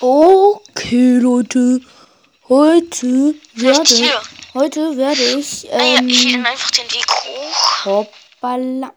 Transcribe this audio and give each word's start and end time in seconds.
Okay, 0.00 1.18
Leute. 1.18 1.80
Heute 2.48 3.34
werde, 3.54 4.20
heute 4.54 4.96
werde 4.96 5.22
ich. 5.38 5.68
Ah 5.72 5.78
Ähm, 5.98 6.08
ich 6.08 6.24
nehme 6.24 6.48
einfach 6.48 6.70
den 6.70 6.84
Weg 6.84 7.06
hoch. 7.10 7.84
hoppala. 7.84 8.92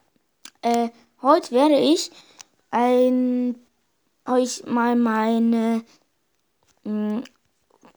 Äh, 0.61 0.89
heute 1.23 1.51
werde 1.51 1.79
ich 1.79 2.11
ein 2.69 3.55
euch 4.27 4.63
mal 4.67 4.95
meine 4.95 5.83
mh, 6.83 7.23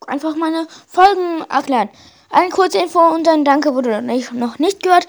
einfach 0.06 0.34
meine 0.36 0.66
Folgen 0.88 1.42
erklären. 1.50 1.90
Eine 2.30 2.48
kurze 2.48 2.78
Info 2.78 3.00
und 3.00 3.28
ein 3.28 3.44
Danke 3.44 3.74
wurde 3.74 4.00
noch 4.32 4.58
nicht 4.58 4.82
gehört. 4.82 5.06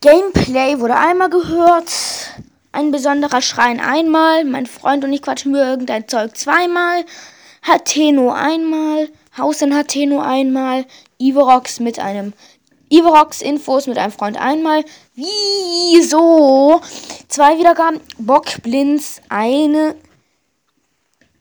Gameplay 0.00 0.80
wurde 0.80 0.96
einmal 0.96 1.30
gehört. 1.30 1.88
Ein 2.76 2.90
besonderer 2.90 3.40
Schrein 3.40 3.80
einmal. 3.80 4.44
Mein 4.44 4.66
Freund 4.66 5.02
und 5.02 5.10
ich 5.10 5.22
quatschen 5.22 5.52
über 5.52 5.66
irgendein 5.66 6.08
Zeug 6.08 6.36
zweimal. 6.36 7.06
Hateno 7.62 8.32
einmal. 8.32 9.08
Haus 9.38 9.62
in 9.62 9.74
Hateno 9.74 10.20
einmal. 10.20 10.84
Ivorox 11.16 11.80
mit 11.80 11.98
einem 11.98 12.34
Ivorox 12.90 13.40
Infos 13.40 13.86
mit 13.86 13.96
einem 13.96 14.12
Freund 14.12 14.38
einmal. 14.38 14.84
Wieso? 15.14 16.82
Zwei 17.28 17.58
Wiedergaben. 17.58 17.98
Bock 18.18 18.62
Blinz 18.62 19.22
eine. 19.30 19.96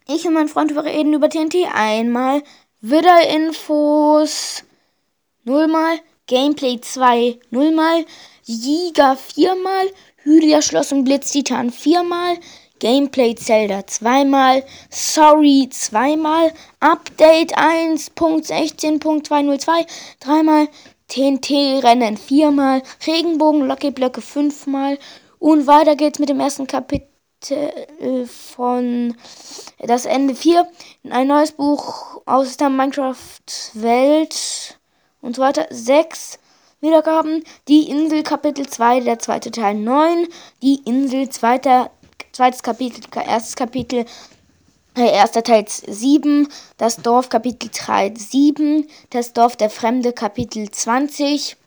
Ich 0.07 0.25
und 0.25 0.35
mein 0.35 0.47
Freund 0.47 0.71
reden 0.73 1.13
über 1.13 1.29
TNT 1.29 1.67
einmal. 1.73 2.43
Widder 2.79 3.27
Infos 3.27 4.63
nullmal. 5.43 5.99
Gameplay 6.27 6.79
2 6.79 7.39
nullmal. 7.49 8.05
Giga 8.47 9.17
viermal. 9.17 9.89
Hylia 10.25 10.61
Schloss 10.63 10.91
und 10.91 11.03
Blitz 11.03 11.29
Titan 11.29 11.69
viermal. 11.69 12.39
Gameplay 12.79 13.35
Zelda 13.35 13.85
zweimal. 13.85 14.63
Sorry 14.89 15.69
zweimal. 15.69 16.51
Update 16.79 17.55
1.16.202 17.55 19.85
dreimal. 20.19 20.67
TNT 21.09 21.83
Rennen 21.83 22.17
viermal. 22.17 22.81
Regenbogen 23.05 23.67
Lucky 23.67 23.91
Blöcke 23.91 24.21
fünfmal. 24.21 24.97
Und 25.37 25.67
weiter 25.67 25.95
geht's 25.95 26.17
mit 26.17 26.29
dem 26.29 26.39
ersten 26.39 26.65
Kapitel 26.65 27.05
von 28.25 29.15
Das 29.77 30.07
Ende 30.07 30.33
4. 30.33 30.67
Ein 31.11 31.27
neues 31.27 31.51
Buch 31.51 32.23
aus 32.25 32.57
der 32.57 32.71
Minecraft-Welt 32.71 34.79
und 35.21 35.35
so 35.35 35.43
weiter. 35.43 35.67
6 35.69 36.39
Wiedergaben. 36.81 37.43
Die 37.67 37.89
Insel 37.89 38.23
Kapitel 38.23 38.67
2, 38.67 39.01
der 39.01 39.19
zweite 39.19 39.51
Teil 39.51 39.75
9. 39.75 40.27
Die 40.61 40.81
Insel, 40.85 41.29
zweiter, 41.29 41.91
zweites 42.31 42.63
Kapitel, 42.63 43.01
erstes 43.25 43.55
Kapitel, 43.55 44.05
äh, 44.97 45.11
erster 45.11 45.43
Teil 45.43 45.65
7. 45.67 46.47
Das 46.77 46.97
Dorf 46.97 47.29
Kapitel 47.29 47.69
3, 47.69 48.13
7. 48.15 48.87
Das 49.09 49.33
Dorf 49.33 49.55
der 49.55 49.69
Fremde 49.69 50.13
Kapitel 50.13 50.69
20. 50.69 51.57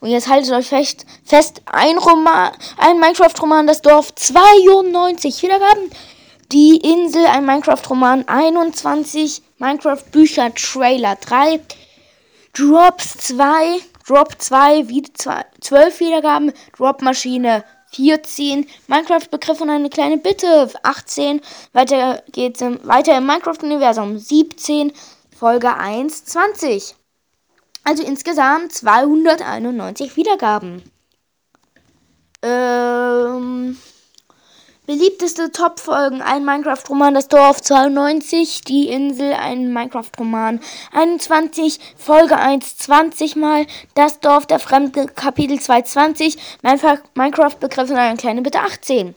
Und 0.00 0.10
jetzt 0.10 0.28
haltet 0.28 0.52
euch 0.52 0.68
fest, 0.68 1.06
fest 1.24 1.62
ein 1.66 1.96
Roman, 1.98 2.52
ein 2.76 3.00
Minecraft-Roman, 3.00 3.66
das 3.66 3.82
Dorf 3.82 4.14
92 4.14 5.42
Wiedergaben. 5.42 5.90
Die 6.52 6.76
Insel, 6.76 7.26
ein 7.26 7.44
Minecraft-Roman 7.44 8.28
21. 8.28 9.42
Minecraft-Bücher 9.58 10.54
Trailer 10.54 11.16
3. 11.16 11.60
Drops 12.52 13.18
2, 13.18 13.80
Drop 14.06 14.40
2, 14.40 14.88
wieder 14.88 15.10
12 15.60 16.00
Wiedergaben, 16.00 16.52
Drop 16.76 17.02
Maschine 17.02 17.64
14, 17.90 18.66
Minecraft 18.86 19.28
Begriff 19.30 19.60
und 19.60 19.70
eine 19.70 19.90
kleine 19.90 20.16
Bitte. 20.18 20.70
18, 20.82 21.40
weiter 21.72 22.22
geht's 22.30 22.60
im, 22.60 22.78
weiter 22.86 23.18
im 23.18 23.26
Minecraft 23.26 23.62
Universum 23.62 24.18
17, 24.18 24.92
Folge 25.36 25.74
1 25.74 26.24
20. 26.26 26.94
Also 27.82 28.04
insgesamt 28.04 28.72
291 28.72 30.16
Wiedergaben. 30.16 30.82
Ähm 32.42 33.76
Beliebteste 34.86 35.50
Top-Folgen: 35.50 36.22
ein 36.22 36.44
Minecraft-Roman, 36.44 37.14
das 37.14 37.26
Dorf 37.26 37.60
92, 37.60 38.60
die 38.60 38.88
Insel, 38.88 39.32
ein 39.32 39.72
Minecraft-Roman 39.72 40.60
21, 40.92 41.80
Folge 41.96 42.36
1 42.36 42.78
20 42.78 43.34
Mal, 43.34 43.66
das 43.94 44.20
Dorf 44.20 44.46
der 44.46 44.60
Fremde, 44.60 45.06
Kapitel 45.06 45.58
220, 45.58 46.38
Minecraft-Begriff 46.62 47.90
und 47.90 47.96
eine 47.96 48.16
kleine 48.16 48.42
Bitte 48.42 48.60
18. 48.60 49.16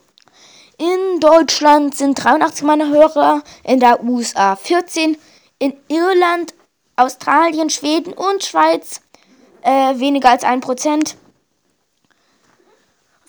In 0.78 1.20
Deutschland 1.20 1.96
sind 1.96 2.16
83 2.16 2.64
meiner 2.64 2.88
Hörer, 2.88 3.42
in 3.62 3.78
der 3.78 4.02
USA 4.02 4.56
14, 4.56 5.16
in 5.60 5.74
Irland, 5.86 6.52
Australien, 6.96 7.70
Schweden 7.70 8.12
und 8.12 8.42
Schweiz 8.42 9.02
äh, 9.62 9.96
weniger 10.00 10.30
als 10.30 10.42
1%. 10.42 11.14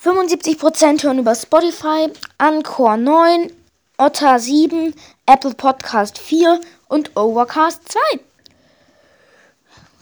75% 0.04 1.04
hören 1.04 1.20
über 1.20 1.36
Spotify, 1.36 2.10
Anchor 2.40 2.98
9, 2.98 3.52
Otter 4.00 4.40
7, 4.40 4.96
Apple 5.28 5.54
Podcast 5.54 6.18
4 6.18 6.60
und 6.88 7.16
Overcast 7.16 7.82
2. 7.88 8.00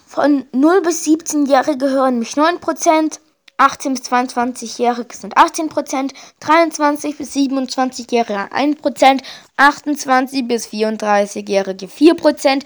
Von 0.06 0.46
0 0.52 0.80
bis 0.80 1.04
17-Jährige 1.04 1.90
hören 1.90 2.18
mich 2.18 2.30
9%, 2.30 3.18
18 3.58 3.92
bis 3.92 4.02
22-Jährige 4.10 5.14
sind 5.14 5.36
18%, 5.36 6.12
23 6.40 7.18
bis 7.18 7.34
27-Jährige 7.34 8.50
1%, 8.54 9.20
28 9.58 10.48
bis 10.48 10.66
34-Jährige 10.68 11.86
4%, 11.86 12.62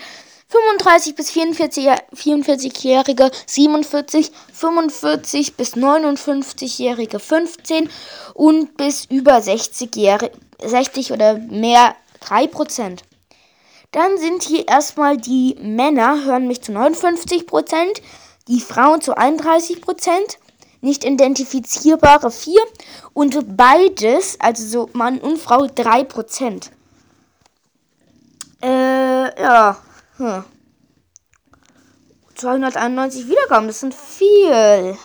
35 0.54 1.16
bis 1.16 1.30
44-Jährige 1.32 3.30
47, 3.46 4.30
45 4.52 5.56
bis 5.56 5.74
59-Jährige 5.74 7.18
15 7.18 7.90
und 8.34 8.76
bis 8.76 9.06
über 9.06 9.38
60-Jährige 9.38 10.30
60 10.62 11.10
oder 11.12 11.38
mehr 11.38 11.96
3%. 12.22 13.00
Dann 13.90 14.16
sind 14.18 14.44
hier 14.44 14.68
erstmal 14.68 15.16
die 15.16 15.56
Männer, 15.60 16.24
hören 16.24 16.46
mich 16.46 16.62
zu 16.62 16.70
59%, 16.70 18.00
die 18.46 18.60
Frauen 18.60 19.00
zu 19.00 19.16
31%, 19.16 19.80
nicht 20.82 21.04
identifizierbare 21.04 22.30
4 22.30 22.60
und 23.12 23.56
beides, 23.56 24.38
also 24.38 24.66
so 24.66 24.88
Mann 24.92 25.18
und 25.18 25.38
Frau 25.38 25.64
3%. 25.64 26.70
Äh, 28.62 29.42
ja. 29.42 29.76
Hm. 30.16 30.44
291 32.36 33.28
Wiedergaben, 33.28 33.66
das 33.66 33.80
sind 33.80 33.94
viel. 33.94 34.96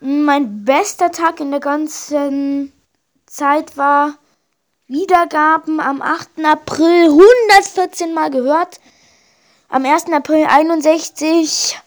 Mein 0.00 0.64
bester 0.64 1.10
Tag 1.10 1.40
in 1.40 1.50
der 1.50 1.60
ganzen 1.60 2.72
Zeit 3.26 3.76
war 3.76 4.14
Wiedergaben 4.86 5.80
am 5.80 6.00
8. 6.00 6.44
April 6.44 7.10
114 7.10 8.14
Mal 8.14 8.30
gehört. 8.30 8.80
Am 9.68 9.84
1. 9.84 10.12
April 10.12 10.46
61, 10.46 11.78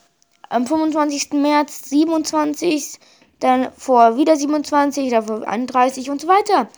am 0.49 0.67
25. 0.67 1.31
März 1.33 1.89
27, 1.89 2.99
dann 3.39 3.71
vor 3.75 4.17
wieder 4.17 4.35
27, 4.35 5.09
davor 5.09 5.47
31 5.47 6.11
und 6.11 6.21
so 6.21 6.27
weiter. 6.27 6.69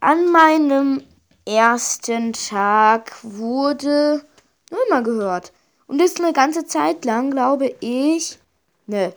An 0.00 0.30
meinem 0.30 1.02
ersten 1.46 2.32
Tag 2.32 3.12
wurde 3.22 4.24
nur 4.70 4.80
mal 4.90 5.02
gehört. 5.02 5.52
Und 5.86 6.00
das 6.00 6.16
eine 6.16 6.32
ganze 6.32 6.66
Zeit 6.66 7.04
lang, 7.04 7.30
glaube 7.30 7.74
ich. 7.80 8.38
Ne. 8.86 9.14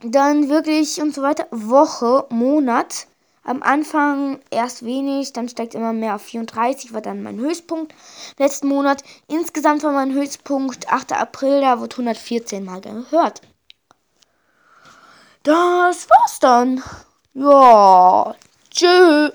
Dann 0.00 0.48
wirklich 0.48 1.00
und 1.00 1.14
so 1.14 1.22
weiter. 1.22 1.46
Woche, 1.50 2.26
Monat. 2.30 3.06
Am 3.46 3.62
Anfang 3.62 4.40
erst 4.50 4.86
wenig, 4.86 5.34
dann 5.34 5.50
steigt 5.50 5.74
immer 5.74 5.92
mehr 5.92 6.14
auf 6.14 6.22
34, 6.22 6.94
war 6.94 7.02
dann 7.02 7.22
mein 7.22 7.38
Höchstpunkt. 7.38 7.94
Letzten 8.38 8.68
Monat. 8.68 9.04
Insgesamt 9.28 9.82
war 9.82 9.92
mein 9.92 10.14
Höchstpunkt 10.14 10.90
8. 10.90 11.12
April, 11.12 11.60
da 11.60 11.78
wurde 11.78 11.92
114 11.92 12.64
Mal 12.64 12.80
gehört. 12.80 13.42
Das 15.42 16.08
war's 16.08 16.38
dann. 16.40 16.82
Ja. 17.34 18.34
Tschüss. 18.70 19.32